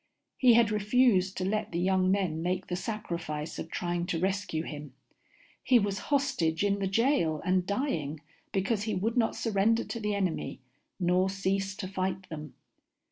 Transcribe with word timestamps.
He 0.39 0.55
had 0.55 0.71
refused 0.71 1.37
to 1.37 1.45
let 1.45 1.71
the 1.71 1.79
young 1.79 2.09
men 2.09 2.41
make 2.41 2.65
the 2.65 2.75
sacrifice 2.75 3.59
of 3.59 3.69
trying 3.69 4.07
to 4.07 4.17
rescue 4.19 4.63
him. 4.63 4.95
He 5.61 5.77
was 5.77 5.99
hostage 6.09 6.63
in 6.63 6.79
the 6.79 6.87
jail 6.87 7.39
and 7.45 7.67
dying, 7.67 8.19
because 8.51 8.85
he 8.85 8.95
would 8.95 9.15
not 9.15 9.35
surrender 9.35 9.83
to 9.83 9.99
the 9.99 10.15
enemy 10.15 10.59
nor 10.99 11.29
cease 11.29 11.75
to 11.75 11.87
fight 11.87 12.27
them. 12.29 12.55